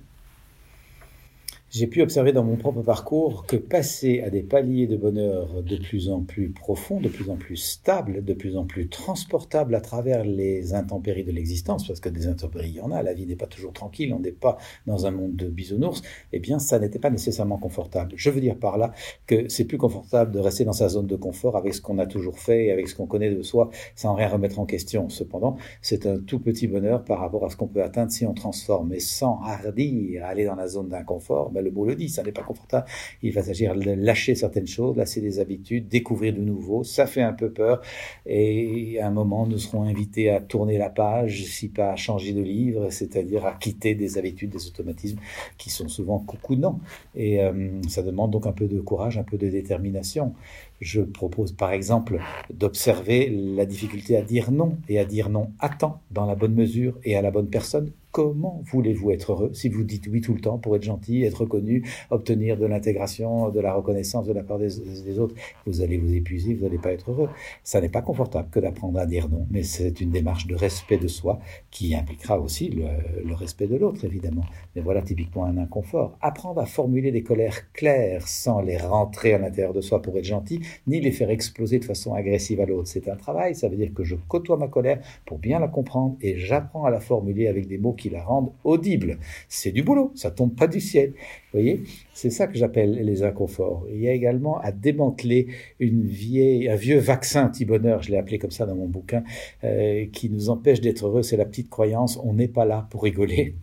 j'ai 1.71 1.88
pu 1.88 2.01
observer 2.01 2.33
dans 2.33 2.44
mon 2.44 2.57
propre 2.57 2.81
parcours 2.81 3.45
que 3.45 3.56
passer 3.56 4.21
à 4.21 4.29
des 4.29 4.44
paliers 4.44 4.88
de 4.88 4.97
bonheur 4.97 5.63
de 5.63 5.77
plus 5.77 6.09
en 6.09 6.19
plus 6.19 6.50
profonds, 6.50 7.00
de 7.00 7.07
plus 7.07 7.29
en 7.29 7.38
plus 7.38 7.56
stables, 7.56 8.25
de 8.25 8.33
plus 8.33 8.57
en 8.57 8.65
plus 8.65 8.89
transportables 8.89 9.73
à 9.73 9.79
travers 9.79 10.25
les 10.25 10.73
intempéries 10.73 11.23
de 11.23 11.31
l'existence, 11.31 11.88
parce 11.88 12.01
que 12.01 12.09
des 12.09 12.27
intempéries, 12.27 12.71
il 12.71 12.75
y 12.75 12.81
en 12.81 12.91
a, 12.91 13.01
la 13.01 13.13
vie 13.13 13.25
n'est 13.25 13.38
pas 13.38 13.47
toujours 13.47 13.71
tranquille, 13.71 14.13
on 14.13 14.19
n'est 14.19 14.33
pas 14.33 14.57
dans 14.85 15.06
un 15.06 15.12
monde 15.12 15.38
de 15.38 15.47
bisounours, 15.47 16.01
eh 16.33 16.39
bien, 16.39 16.59
ça 16.59 16.77
n'était 16.77 17.00
pas 17.00 17.09
nécessairement 17.09 17.57
confortable. 17.57 18.12
Je 18.18 18.29
veux 18.29 18.41
dire 18.41 18.57
par 18.57 18.77
là 18.77 18.91
que 19.25 19.47
c'est 19.47 19.63
plus 19.63 19.77
confortable 19.77 20.31
de 20.33 20.39
rester 20.39 20.65
dans 20.65 20.73
sa 20.73 20.89
zone 20.89 21.07
de 21.07 21.15
confort 21.15 21.56
avec 21.56 21.73
ce 21.73 21.79
qu'on 21.79 22.00
a 22.00 22.06
toujours 22.06 22.38
fait 22.38 22.65
et 22.65 22.71
avec 22.73 22.89
ce 22.89 22.95
qu'on 22.95 23.07
connaît 23.07 23.33
de 23.33 23.44
soi, 23.44 23.69
sans 23.95 24.13
rien 24.13 24.27
remettre 24.27 24.59
en 24.59 24.65
question. 24.65 25.07
Cependant, 25.07 25.56
c'est 25.81 26.06
un 26.06 26.19
tout 26.19 26.39
petit 26.39 26.68
bonheur 26.68 27.06
par 27.06 27.19
rapport 27.19 27.45
à 27.45 27.50
ce 27.50 27.56
qu'on 27.56 27.68
peut 27.68 27.81
atteindre 27.81 28.12
si 28.12 28.25
on 28.25 28.33
transforme. 28.33 28.91
Et 28.91 29.00
sans 29.00 29.39
hardir 29.41 30.25
à 30.25 30.27
aller 30.27 30.44
dans 30.44 30.56
la 30.56 30.68
zone 30.68 30.89
d'inconfort, 30.89 31.50
ben, 31.50 31.61
le 31.62 31.72
mot 31.72 31.86
le 31.86 31.96
dit, 31.96 32.10
ça 32.10 32.24
n'est 32.24 32.31
pas 32.31 32.44
confortable. 32.44 32.86
Il 33.22 33.34
va 33.34 33.44
s'agir 33.44 33.75
de 33.75 33.92
lâcher 33.92 34.36
certaines 34.36 34.68
choses, 34.68 34.98
lâcher 34.98 35.22
des 35.22 35.40
habitudes, 35.40 35.88
découvrir 35.88 36.34
de 36.34 36.42
nouveau. 36.42 36.84
Ça 36.84 37.06
fait 37.08 37.22
un 37.22 37.34
peu 37.34 37.52
peur. 37.52 37.81
Et 38.25 39.00
à 39.00 39.08
un 39.08 39.12
moment, 39.12 39.48
nous 39.48 39.58
serons 39.58 39.84
invités 39.84 40.30
à 40.30 40.40
tourner 40.42 40.78
la 40.78 40.90
page, 40.90 41.45
si 41.45 41.69
pas 41.69 41.92
à 41.92 41.95
changer 41.95 42.33
de 42.33 42.42
livre, 42.42 42.90
c'est-à-dire 42.90 43.45
à 43.45 43.54
quitter 43.54 43.95
des 43.95 44.18
habitudes, 44.18 44.52
des 44.52 44.68
automatismes 44.68 45.19
qui 45.57 45.69
sont 45.69 45.88
souvent 45.88 46.19
coucounants. 46.19 46.80
Et 47.16 47.42
euh, 47.42 47.81
ça 47.88 48.02
demande 48.02 48.31
donc 48.31 48.47
un 48.47 48.52
peu 48.52 48.68
de 48.68 48.80
courage, 48.80 49.18
un 49.18 49.24
peu 49.24 49.38
de 49.38 49.50
détermination. 49.50 50.33
Je 50.80 51.02
propose 51.02 51.52
par 51.52 51.71
exemple 51.71 52.19
d'observer 52.52 53.30
la 53.30 53.66
difficulté 53.66 54.18
à 54.18 54.24
dire 54.24 54.52
non 54.52 54.78
et 54.90 54.97
à 55.00 55.06
dire 55.06 55.30
non 55.30 55.52
à 55.59 55.69
temps, 55.69 56.02
dans 56.09 56.26
la 56.26 56.35
bonne 56.35 56.56
mesure 56.56 56.97
et 57.04 57.16
à 57.16 57.21
la 57.21 57.30
bonne 57.30 57.50
personne, 57.50 57.92
Comment 58.11 58.61
voulez-vous 58.65 59.11
être 59.11 59.31
heureux 59.31 59.51
si 59.53 59.69
vous 59.69 59.85
dites 59.85 60.07
oui 60.07 60.19
tout 60.19 60.33
le 60.33 60.41
temps 60.41 60.57
pour 60.57 60.75
être 60.75 60.83
gentil, 60.83 61.23
être 61.23 61.41
reconnu, 61.41 61.87
obtenir 62.09 62.57
de 62.57 62.65
l'intégration, 62.65 63.49
de 63.49 63.59
la 63.61 63.73
reconnaissance 63.73 64.27
de 64.27 64.33
la 64.33 64.44
part 64.44 64.59
des, 64.59 65.18
autres? 65.18 65.33
Vous 65.65 65.81
allez 65.81 65.97
vous 65.97 66.13
épuiser, 66.13 66.53
vous 66.53 66.65
n'allez 66.65 66.77
pas 66.77 66.91
être 66.91 67.09
heureux. 67.09 67.30
Ça 67.63 67.80
n'est 67.80 67.87
pas 67.87 68.01
confortable 68.01 68.49
que 68.51 68.59
d'apprendre 68.59 68.99
à 68.99 69.06
dire 69.06 69.30
non, 69.30 69.47
mais 69.49 69.63
c'est 69.63 70.01
une 70.01 70.11
démarche 70.11 70.45
de 70.45 70.56
respect 70.56 70.97
de 70.97 71.07
soi 71.07 71.39
qui 71.69 71.95
impliquera 71.95 72.37
aussi 72.37 72.69
le, 72.69 72.83
le 73.23 73.33
respect 73.33 73.68
de 73.68 73.77
l'autre, 73.77 74.03
évidemment. 74.03 74.44
Mais 74.75 74.81
voilà 74.81 75.01
typiquement 75.01 75.45
un 75.45 75.57
inconfort. 75.57 76.18
Apprendre 76.19 76.59
à 76.59 76.65
formuler 76.65 77.13
des 77.13 77.23
colères 77.23 77.71
claires 77.71 78.27
sans 78.27 78.59
les 78.59 78.75
rentrer 78.75 79.35
à 79.35 79.37
l'intérieur 79.37 79.73
de 79.73 79.80
soi 79.80 80.01
pour 80.01 80.18
être 80.18 80.25
gentil, 80.25 80.59
ni 80.85 80.99
les 80.99 81.11
faire 81.11 81.30
exploser 81.30 81.80
de 81.80 81.85
façon 81.85 82.13
agressive 82.13 82.59
à 82.59 82.65
l'autre. 82.65 82.89
C'est 82.89 83.07
un 83.07 83.15
travail, 83.15 83.56
ça 83.56 83.69
veut 83.69 83.77
dire 83.77 83.94
que 83.94 84.03
je 84.03 84.15
côtoie 84.27 84.57
ma 84.57 84.68
colère 84.68 84.99
pour 85.25 85.39
bien 85.39 85.59
la 85.59 85.69
comprendre 85.69 86.18
et 86.19 86.37
j'apprends 86.37 86.83
à 86.83 86.89
la 86.89 86.99
formuler 86.99 87.47
avec 87.47 87.68
des 87.68 87.77
mots 87.77 87.94
la 88.10 88.24
rendent 88.24 88.54
audible. 88.64 89.20
C'est 89.50 89.72
du 89.72 89.84
boulot, 89.84 90.12
ça 90.16 90.31
tombe 90.31 90.56
pas 90.56 90.68
du 90.68 90.80
ciel. 90.80 91.14
Voyez, 91.54 91.84
c'est 92.13 92.30
ça 92.30 92.47
que 92.47 92.57
j'appelle 92.57 92.91
les 92.91 93.23
inconforts. 93.23 93.85
Il 93.91 93.99
y 93.99 94.07
a 94.07 94.13
également 94.13 94.59
à 94.59 94.71
démanteler 94.71 95.47
une 95.80 96.03
vieille, 96.03 96.69
un 96.69 96.75
vieux 96.75 96.99
vaccin 96.99 97.47
anti-bonheur, 97.47 98.01
je 98.01 98.11
l'ai 98.11 98.18
appelé 98.18 98.37
comme 98.37 98.51
ça 98.51 98.65
dans 98.65 98.75
mon 98.75 98.87
bouquin, 98.87 99.23
euh, 99.63 100.06
qui 100.11 100.30
nous 100.30 100.49
empêche 100.49 100.81
d'être 100.81 101.06
heureux. 101.06 101.23
C'est 101.23 101.37
la 101.37 101.45
petite 101.45 101.69
croyance, 101.69 102.19
on 102.23 102.33
n'est 102.33 102.47
pas 102.47 102.65
là 102.65 102.87
pour 102.89 103.03
rigoler. 103.03 103.56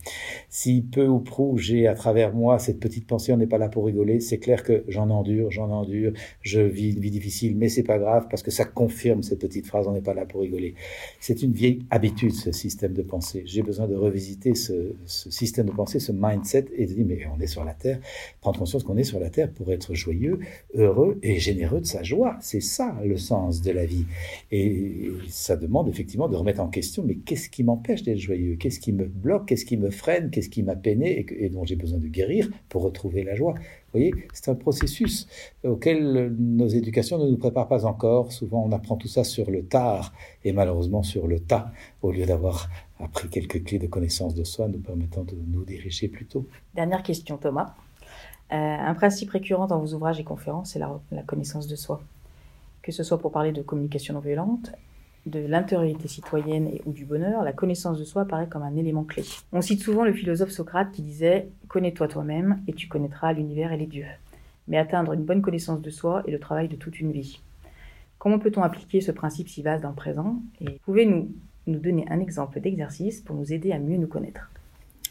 Si 0.48 0.82
peu 0.82 1.06
ou 1.06 1.20
prou 1.20 1.56
j'ai 1.58 1.86
à 1.86 1.94
travers 1.94 2.34
moi 2.34 2.58
cette 2.58 2.80
petite 2.80 3.06
pensée, 3.06 3.32
on 3.32 3.36
n'est 3.36 3.46
pas 3.46 3.58
là 3.58 3.68
pour 3.68 3.86
rigoler, 3.86 4.20
c'est 4.20 4.38
clair 4.38 4.62
que 4.62 4.84
j'en 4.88 5.10
endure, 5.10 5.50
j'en 5.50 5.70
endure, 5.70 6.12
je 6.42 6.60
vis 6.60 6.92
une 6.92 7.00
vie 7.00 7.10
difficile, 7.10 7.56
mais 7.56 7.68
c'est 7.68 7.82
pas 7.82 7.98
grave 7.98 8.26
parce 8.30 8.42
que 8.42 8.50
ça 8.50 8.64
confirme 8.64 9.22
cette 9.22 9.40
petite 9.40 9.66
phrase, 9.66 9.86
on 9.86 9.92
n'est 9.92 10.00
pas 10.00 10.14
là 10.14 10.26
pour 10.26 10.42
rigoler. 10.42 10.74
C'est 11.20 11.42
une 11.42 11.52
vieille 11.52 11.80
habitude, 11.90 12.32
ce 12.32 12.52
système 12.52 12.92
de 12.92 13.02
pensée. 13.02 13.42
J'ai 13.46 13.62
besoin 13.62 13.86
de 13.86 13.94
revisiter 13.94 14.18
revisiter 14.18 14.54
ce, 14.54 14.94
système 15.06 15.66
de 15.66 15.72
pensée, 15.72 16.00
ce 16.00 16.12
mindset, 16.12 16.66
et 16.74 16.86
de 16.86 16.92
dire, 16.92 17.04
mais 17.06 17.26
on 17.34 17.40
est 17.40 17.46
sur 17.46 17.64
la 17.64 17.74
Terre, 17.74 18.00
prendre 18.40 18.59
conscience 18.59 18.85
qu'on 18.85 18.97
est 18.97 19.04
sur 19.04 19.21
la 19.21 19.30
Terre 19.30 19.50
pour 19.50 19.73
être 19.73 19.95
joyeux, 19.95 20.38
heureux 20.75 21.18
et 21.23 21.38
généreux 21.38 21.80
de 21.80 21.87
sa 21.87 22.02
joie. 22.02 22.37
C'est 22.40 22.61
ça 22.61 22.97
le 23.04 23.16
sens 23.16 23.62
de 23.62 23.71
la 23.71 23.85
vie. 23.85 24.04
Et 24.50 25.11
ça 25.28 25.57
demande 25.57 25.88
effectivement 25.88 26.28
de 26.28 26.37
remettre 26.37 26.61
en 26.61 26.68
question, 26.68 27.02
mais 27.04 27.16
qu'est-ce 27.16 27.49
qui 27.49 27.64
m'empêche 27.64 28.02
d'être 28.02 28.18
joyeux? 28.18 28.57
Qu'est-ce 28.57 28.80
qui 28.80 28.92
me 28.92 29.07
bloque? 29.07 29.47
Qu'est-ce 29.47 29.64
qui 29.64 29.76
me 29.76 29.90
freine? 29.90 30.30
Qu'est-ce 30.30 30.49
qui 30.49 30.62
m'a 30.62 30.76
peiné 30.76 31.26
et, 31.28 31.49
dont 31.49 31.64
j'ai 31.64 31.76
besoin 31.76 31.99
de 31.99 32.09
guérir 32.09 32.49
pour 32.68 32.83
retrouver 32.83 33.25
la 33.25 33.35
joie? 33.35 33.54
Vous 33.54 34.00
voyez, 34.00 34.12
c'est 34.35 34.50
un 34.50 34.54
processus 34.54 35.26
auquel 35.64 36.35
nos 36.38 36.68
éducations 36.68 37.18
ne 37.18 37.30
nous 37.30 37.38
préparent 37.38 37.68
pas 37.68 37.87
encore. 37.87 38.33
Souvent, 38.33 38.62
on 38.64 38.73
apprend 38.73 38.97
tout 38.97 39.09
ça 39.09 39.25
sur 39.25 39.50
le 39.50 39.64
tard 39.64 40.12
et 40.45 40.52
malheureusement 40.52 41.02
sur 41.02 41.26
le 41.26 41.40
tas, 41.40 41.73
au 42.02 42.12
lieu 42.12 42.26
d'avoir 42.26 42.68
appris 43.00 43.28
quelques 43.28 43.64
clés 43.64 43.78
de 43.78 43.87
connaissance 43.87 44.35
de 44.35 44.45
soi 44.45 44.68
nous 44.68 44.80
permettant 44.80 45.25
de 45.25 45.35
nous 45.47 45.64
diriger 45.64 46.09
plus 46.09 46.26
tôt. 46.26 46.47
Dernière 46.75 47.02
question, 47.02 47.38
Thomas. 47.38 47.75
Euh, 48.50 48.56
un 48.56 48.94
principe 48.94 49.30
récurrent 49.30 49.66
dans 49.66 49.78
vos 49.78 49.94
ouvrages 49.94 50.20
et 50.20 50.24
conférences, 50.24 50.70
c'est 50.72 50.78
la, 50.78 51.22
connaissance 51.26 51.66
de 51.66 51.76
soi. 51.76 52.00
Que 52.82 52.92
ce 52.92 53.02
soit 53.02 53.18
pour 53.18 53.30
parler 53.30 53.52
de 53.52 53.60
communication 53.60 54.14
non 54.14 54.20
violente, 54.20 54.72
de 55.26 55.40
l'intériorité 55.40 56.08
citoyenne 56.08 56.70
ou 56.86 56.92
du 56.92 57.04
bonheur, 57.04 57.42
la 57.42 57.52
connaissance 57.52 57.98
de 57.98 58.04
soi 58.04 58.24
paraît 58.24 58.48
comme 58.48 58.62
un 58.62 58.76
élément 58.76 59.04
clé. 59.04 59.24
On 59.52 59.60
cite 59.60 59.82
souvent 59.82 60.04
le 60.04 60.14
philosophe 60.14 60.50
Socrate 60.50 60.92
qui 60.92 61.02
disait 61.02 61.48
Connais-toi 61.68 62.08
toi-même 62.08 62.62
et 62.66 62.72
tu 62.72 62.88
connaîtras 62.88 63.34
l'univers 63.34 63.72
et 63.72 63.76
les 63.76 63.86
dieux. 63.86 64.06
Mais 64.68 64.78
atteindre 64.78 65.12
une 65.12 65.24
bonne 65.24 65.42
connaissance 65.42 65.82
de 65.82 65.90
soi 65.90 66.22
est 66.26 66.30
le 66.30 66.40
travail 66.40 66.68
de 66.68 66.76
toute 66.76 67.00
une 67.00 67.12
vie. 67.12 67.40
Comment 68.18 68.38
peut-on 68.38 68.62
appliquer 68.62 69.00
ce 69.00 69.12
principe 69.12 69.48
si 69.48 69.62
vaste 69.62 69.82
dans 69.82 69.90
le 69.90 69.94
présent? 69.94 70.40
Et 70.60 70.80
pouvez-nous 70.84 71.30
nous 71.66 71.78
donner 71.78 72.06
un 72.08 72.20
exemple 72.20 72.60
d'exercice 72.60 73.20
pour 73.20 73.36
nous 73.36 73.52
aider 73.52 73.72
à 73.72 73.78
mieux 73.78 73.98
nous 73.98 74.08
connaître? 74.08 74.50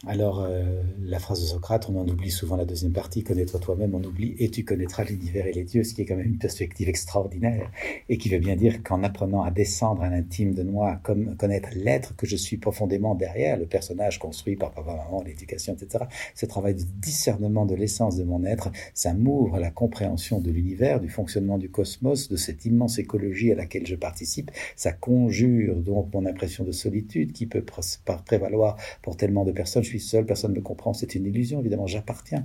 Alors, 0.06 0.42
euh, 0.42 0.84
la 1.02 1.18
phrase 1.18 1.42
de 1.42 1.48
Socrate, 1.48 1.90
on 1.90 2.00
en 2.00 2.08
oublie 2.08 2.30
souvent 2.30 2.56
la 2.56 2.66
deuxième 2.66 2.92
partie, 2.92 3.24
connais-toi 3.24 3.60
toi-même, 3.60 3.96
on 3.96 4.04
oublie, 4.04 4.36
et 4.38 4.50
tu 4.50 4.64
connaîtras 4.64 5.04
l'univers 5.04 5.48
et 5.48 5.54
les 5.54 5.64
dieux, 5.64 5.84
ce 5.84 5.96
qui 5.96 6.04
est 6.04 6.06
quand 6.06 6.16
même 6.16 6.28
une 6.28 6.38
perspective 6.38 6.88
extraordinaire, 6.88 7.72
et 8.08 8.20
qui 8.20 8.30
veut 8.30 8.38
bien 8.38 8.56
dire 8.56 8.84
qu'en 8.84 9.02
apprenant 9.04 9.42
à 9.42 9.50
descendre 9.50 10.04
à 10.04 10.10
l'intime 10.10 10.54
de 10.54 10.62
moi, 10.62 11.00
comme 11.02 11.36
connaître 11.36 11.70
l'être 11.74 12.16
que 12.16 12.28
je 12.28 12.36
suis 12.36 12.58
profondément 12.58 13.16
derrière, 13.16 13.58
le 13.58 13.66
personnage 13.66 14.20
construit 14.20 14.56
par 14.56 14.72
papa, 14.72 14.96
maman, 14.96 15.24
l'éducation, 15.24 15.74
etc., 15.74 16.06
ce 16.36 16.46
travail 16.46 16.76
de 16.76 16.84
discernement 17.00 17.66
de 17.66 17.74
l'essence 17.74 18.18
de 18.18 18.24
mon 18.24 18.46
être, 18.46 18.72
ça 18.94 19.16
m'ouvre 19.16 19.56
à 19.56 19.60
la 19.60 19.72
compréhension 19.72 20.40
de 20.40 20.52
l'univers, 20.52 21.00
du 21.00 21.10
fonctionnement 21.10 21.58
du 21.58 21.72
cosmos, 21.72 22.30
de 22.30 22.36
cette 22.36 22.66
immense 22.66 23.00
écologie 23.00 23.52
à 23.52 23.56
laquelle 23.56 23.88
je 23.88 23.96
participe, 23.96 24.52
ça 24.76 24.92
conjure 24.92 25.76
donc 25.78 26.14
mon 26.14 26.28
impression 26.28 26.64
de 26.64 26.72
solitude 26.72 27.32
qui 27.32 27.48
peut 27.48 27.64
prévaloir 28.26 28.78
pour 29.02 29.18
tellement 29.18 29.44
de 29.44 29.52
personnes 29.52 29.86
je 29.88 29.92
suis 29.98 30.00
seul, 30.00 30.26
personne 30.26 30.52
ne 30.52 30.58
me 30.58 30.62
comprend, 30.62 30.94
c'est 30.94 31.16
une 31.16 31.26
illusion, 31.26 31.62
évidemment, 31.62 31.88
j'appartiens. 31.88 32.44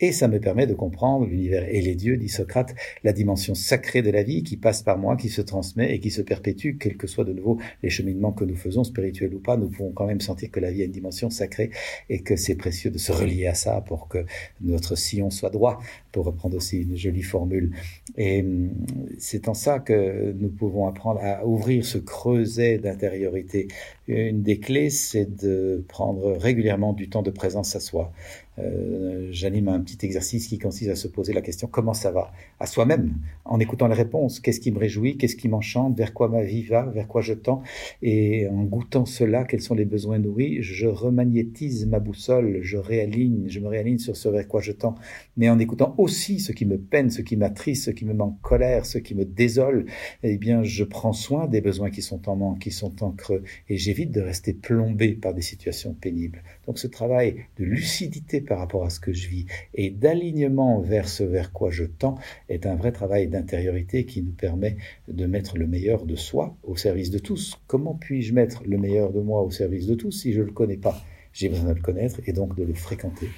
Et 0.00 0.12
ça 0.12 0.28
me 0.28 0.40
permet 0.40 0.66
de 0.66 0.74
comprendre 0.74 1.26
l'univers 1.26 1.66
et 1.68 1.80
les 1.80 1.94
dieux, 1.94 2.16
dit 2.16 2.28
Socrate, 2.28 2.74
la 3.04 3.12
dimension 3.12 3.54
sacrée 3.54 4.02
de 4.02 4.10
la 4.10 4.22
vie 4.22 4.42
qui 4.42 4.56
passe 4.56 4.82
par 4.82 4.98
moi, 4.98 5.16
qui 5.16 5.28
se 5.28 5.40
transmet 5.40 5.94
et 5.94 6.00
qui 6.00 6.10
se 6.10 6.22
perpétue, 6.22 6.76
quels 6.78 6.96
que 6.96 7.06
soient 7.06 7.24
de 7.24 7.32
nouveau 7.32 7.58
les 7.82 7.90
cheminements 7.90 8.32
que 8.32 8.44
nous 8.44 8.56
faisons, 8.56 8.82
spirituels 8.82 9.34
ou 9.34 9.38
pas, 9.38 9.56
nous 9.56 9.68
pouvons 9.68 9.92
quand 9.92 10.06
même 10.06 10.20
sentir 10.20 10.50
que 10.50 10.60
la 10.60 10.72
vie 10.72 10.82
a 10.82 10.84
une 10.84 10.90
dimension 10.90 11.30
sacrée 11.30 11.70
et 12.08 12.22
que 12.22 12.36
c'est 12.36 12.56
précieux 12.56 12.90
de 12.90 12.98
se 12.98 13.12
relier 13.12 13.46
à 13.46 13.54
ça 13.54 13.80
pour 13.86 14.08
que 14.08 14.24
notre 14.60 14.96
sillon 14.96 15.30
soit 15.30 15.50
droit, 15.50 15.80
pour 16.10 16.24
reprendre 16.24 16.56
aussi 16.56 16.82
une 16.82 16.96
jolie 16.96 17.22
formule. 17.22 17.72
Et 18.16 18.40
hum, 18.40 18.70
c'est 19.18 19.48
en 19.48 19.54
ça 19.54 19.78
que 19.78 20.32
nous 20.38 20.48
pouvons 20.48 20.86
apprendre 20.86 21.20
à 21.22 21.46
ouvrir 21.46 21.84
ce 21.84 21.98
creuset 21.98 22.78
d'intériorité. 22.78 23.68
Une 24.08 24.42
des 24.42 24.58
clés, 24.58 24.90
c'est 24.90 25.36
de 25.36 25.84
prendre 25.86 26.32
régulièrement 26.36 26.79
du 26.92 27.08
temps 27.08 27.22
de 27.22 27.30
présence 27.30 27.76
à 27.76 27.80
soi. 27.80 28.12
Euh, 28.58 29.28
j'anime 29.30 29.68
un 29.68 29.80
petit 29.80 30.04
exercice 30.04 30.48
qui 30.48 30.58
consiste 30.58 30.90
à 30.90 30.96
se 30.96 31.08
poser 31.08 31.32
la 31.32 31.40
question 31.40 31.68
comment 31.68 31.94
ça 31.94 32.10
va 32.10 32.32
à 32.58 32.66
soi-même, 32.66 33.14
en 33.44 33.60
écoutant 33.60 33.86
les 33.86 33.94
réponses. 33.94 34.40
Qu'est-ce 34.40 34.60
qui 34.60 34.72
me 34.72 34.78
réjouit? 34.78 35.16
Qu'est-ce 35.16 35.36
qui 35.36 35.48
m'enchante? 35.48 35.96
Vers 35.96 36.12
quoi 36.12 36.28
ma 36.28 36.42
vie 36.42 36.64
va? 36.64 36.86
Vers 36.86 37.06
quoi 37.06 37.22
je 37.22 37.32
tends? 37.32 37.62
Et 38.02 38.46
en 38.48 38.64
goûtant 38.64 39.06
cela, 39.06 39.44
quels 39.44 39.62
sont 39.62 39.74
les 39.74 39.84
besoins 39.84 40.18
nourris? 40.18 40.62
Je 40.62 40.86
remagnétise 40.86 41.86
ma 41.86 42.00
boussole, 42.00 42.58
je 42.62 42.76
réaligne, 42.76 43.44
je 43.48 43.60
me 43.60 43.68
réaligne 43.68 43.98
sur 43.98 44.16
ce 44.16 44.28
vers 44.28 44.46
quoi 44.46 44.60
je 44.60 44.72
tends. 44.72 44.94
Mais 45.36 45.48
en 45.48 45.58
écoutant 45.58 45.94
aussi 45.96 46.40
ce 46.40 46.52
qui 46.52 46.66
me 46.66 46.78
peine, 46.78 47.10
ce 47.10 47.22
qui 47.22 47.36
m'attriste, 47.36 47.84
ce 47.84 47.90
qui 47.90 48.04
me 48.04 48.12
met 48.12 48.22
en 48.22 48.38
colère, 48.42 48.84
ce 48.84 48.98
qui 48.98 49.14
me 49.14 49.24
désole, 49.24 49.86
eh 50.22 50.36
bien, 50.36 50.62
je 50.62 50.84
prends 50.84 51.12
soin 51.12 51.46
des 51.46 51.60
besoins 51.60 51.90
qui 51.90 52.02
sont 52.02 52.28
en 52.28 52.36
manque, 52.36 52.58
qui 52.58 52.70
sont 52.70 53.02
en 53.02 53.12
creux, 53.12 53.42
et 53.68 53.76
j'évite 53.76 54.10
de 54.10 54.20
rester 54.20 54.52
plombé 54.52 55.12
par 55.12 55.34
des 55.34 55.42
situations 55.42 55.94
pénibles. 55.94 56.42
Donc, 56.66 56.78
ce 56.78 56.86
travail 56.86 57.46
de 57.58 57.64
lucidité 57.64 58.39
par 58.40 58.58
rapport 58.58 58.84
à 58.84 58.90
ce 58.90 59.00
que 59.00 59.12
je 59.12 59.28
vis 59.28 59.46
et 59.74 59.90
d'alignement 59.90 60.80
vers 60.80 61.08
ce 61.08 61.24
vers 61.24 61.52
quoi 61.52 61.70
je 61.70 61.84
tends 61.84 62.16
est 62.48 62.66
un 62.66 62.74
vrai 62.74 62.92
travail 62.92 63.28
d'intériorité 63.28 64.04
qui 64.04 64.22
nous 64.22 64.32
permet 64.32 64.76
de 65.08 65.26
mettre 65.26 65.58
le 65.58 65.66
meilleur 65.66 66.06
de 66.06 66.16
soi 66.16 66.56
au 66.62 66.76
service 66.76 67.10
de 67.10 67.18
tous. 67.18 67.60
Comment 67.66 67.94
puis-je 67.94 68.32
mettre 68.34 68.62
le 68.66 68.78
meilleur 68.78 69.12
de 69.12 69.20
moi 69.20 69.42
au 69.42 69.50
service 69.50 69.86
de 69.86 69.94
tous 69.94 70.12
si 70.12 70.32
je 70.32 70.40
ne 70.40 70.46
le 70.46 70.52
connais 70.52 70.76
pas? 70.76 71.00
J'ai 71.32 71.48
besoin 71.48 71.70
de 71.70 71.74
le 71.74 71.82
connaître 71.82 72.20
et 72.26 72.32
donc 72.32 72.56
de 72.56 72.64
le 72.64 72.74
fréquenter. 72.74 73.28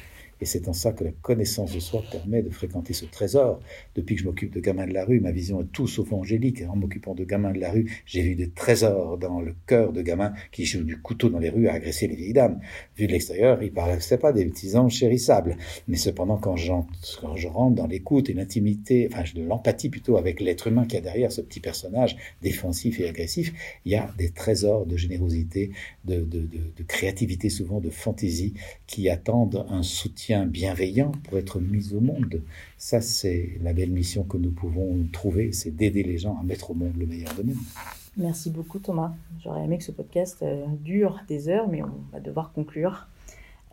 Et 0.43 0.45
c'est 0.45 0.67
en 0.67 0.73
ça 0.73 0.91
que 0.91 1.05
la 1.05 1.13
connaissance 1.13 1.73
de 1.73 1.79
soi 1.79 2.03
permet 2.11 2.43
de 2.43 2.51
fréquenter 2.51 2.95
ce 2.95 3.05
trésor. 3.05 3.61
Depuis 3.95 4.17
que 4.17 4.23
je 4.23 4.27
m'occupe 4.27 4.53
de 4.53 4.59
gamins 4.59 4.89
de 4.89 4.93
la 4.93 5.05
rue, 5.05 5.21
ma 5.21 5.31
vision 5.31 5.61
est 5.61 5.71
tout 5.71 5.87
sauf 5.87 6.13
angélique. 6.13 6.65
En 6.69 6.75
m'occupant 6.75 7.15
de 7.15 7.23
gamins 7.23 7.53
de 7.53 7.61
la 7.61 7.71
rue, 7.71 7.89
j'ai 8.07 8.23
vu 8.23 8.35
des 8.35 8.51
trésors 8.51 9.19
dans 9.19 9.41
le 9.41 9.55
cœur 9.69 9.93
de 9.93 10.03
gamins 10.03 10.33
qui 10.51 10.65
jouent 10.65 10.83
du 10.83 11.01
couteau 11.01 11.29
dans 11.29 11.39
les 11.39 11.49
rues 11.49 11.69
à 11.69 11.75
agresser 11.75 12.09
les 12.09 12.17
vieilles 12.17 12.33
dames. 12.33 12.59
Vu 12.97 13.07
de 13.07 13.13
l'extérieur, 13.13 13.63
ils 13.63 13.73
paraissaient 13.73 14.19
pas 14.19 14.33
des 14.33 14.45
petits 14.47 14.75
anges 14.75 14.95
chérissables. 14.95 15.57
Mais 15.87 15.97
cependant, 15.97 16.39
quand, 16.39 16.57
je 16.57 16.73
rentre 17.47 17.77
dans 17.77 17.87
l'écoute 17.87 18.29
et 18.29 18.33
l'intimité, 18.33 19.09
enfin 19.13 19.23
de 19.33 19.45
l'empathie 19.45 19.91
plutôt 19.91 20.17
avec 20.17 20.41
l'être 20.41 20.67
humain 20.67 20.87
qui 20.87 20.97
a 20.97 21.01
derrière 21.01 21.31
ce 21.31 21.41
petit 21.41 21.61
personnage 21.61 22.17
défensif 22.43 22.99
et 22.99 23.09
agressif, 23.09 23.53
il 23.85 23.93
y 23.93 23.95
a 23.95 24.13
des 24.19 24.31
trésors 24.31 24.87
de 24.87 24.97
générosité, 24.97 25.71
de 26.05 26.83
créativité 26.89 27.49
souvent, 27.49 27.79
de 27.79 27.91
fantaisie 27.91 28.55
qui 28.89 29.09
attendent 29.09 29.65
un 29.69 29.85
soutien 29.85 30.32
bienveillant 30.47 31.13
pour 31.25 31.39
être 31.39 31.61
mis 31.61 31.93
au 31.95 32.01
monde. 32.01 32.43
Ça, 32.77 33.01
c'est 33.01 33.59
la 33.63 33.73
belle 33.73 33.91
mission 33.91 34.25
que 34.25 34.37
nous 34.37 34.51
pouvons 34.51 35.07
trouver, 35.13 35.53
c'est 35.53 35.71
d'aider 35.71 36.03
les 36.03 36.19
gens 36.19 36.39
à 36.41 36.43
mettre 36.43 36.71
au 36.71 36.75
monde 36.75 36.95
le 36.99 37.07
meilleur 37.07 37.35
de 37.35 37.43
nous. 37.43 37.57
Merci 38.17 38.51
beaucoup 38.51 38.79
Thomas. 38.79 39.15
J'aurais 39.43 39.65
aimé 39.65 39.79
que 39.79 39.85
ce 39.85 39.93
podcast 39.93 40.43
euh, 40.43 40.67
dure 40.81 41.21
des 41.29 41.49
heures, 41.49 41.69
mais 41.69 41.83
on 41.83 41.93
va 42.13 42.21
devoir 42.21 42.53
conclure. 42.53 43.09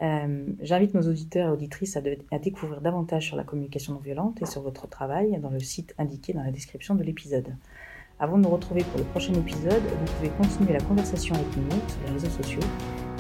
Euh, 0.02 0.46
j'invite 0.62 0.94
nos 0.94 1.02
auditeurs 1.02 1.50
et 1.50 1.52
auditrices 1.52 1.98
à, 1.98 2.40
découvrir 2.40 2.80
davantage 2.80 3.28
sur 3.28 3.36
la 3.36 3.44
communication 3.44 3.94
non 3.94 4.00
violente 4.00 4.42
et 4.42 4.46
sur 4.46 4.62
votre 4.62 4.88
travail 4.88 5.38
dans 5.42 5.50
le 5.50 5.60
site 5.60 5.94
indiqué 5.98 6.32
dans 6.32 6.44
la 6.44 6.52
description 6.52 6.96
de 6.96 7.04
l'épisode. 7.04 7.54
Avant 8.18 8.38
de 8.38 8.44
nous 8.44 8.50
retrouver 8.50 8.84
pour 8.84 9.00
le 9.00 9.06
prochain 9.06 9.34
épisode, 9.34 9.82
vous 9.82 10.14
pouvez 10.14 10.30
continuer 10.30 10.74
la 10.74 10.82
conversation 10.82 11.36
avec 11.36 11.58
nous 11.58 11.90
sur 11.90 12.00
les 12.06 12.14
réseaux 12.14 12.30
sociaux 12.30 12.62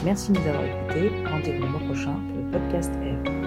Merci 0.05 0.31
de 0.31 0.39
nous 0.39 0.47
avoir 0.47 0.63
écoutés. 0.63 1.11
Rendez-vous 1.29 1.63
le 1.63 1.69
mois 1.69 1.81
prochain 1.81 2.13
pour 2.13 2.37
le 2.37 2.51
podcast 2.51 2.91
Air. 3.03 3.38